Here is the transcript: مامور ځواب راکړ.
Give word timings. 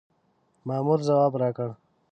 مامور 0.67 0.99
ځواب 1.07 1.33
راکړ. 1.41 1.69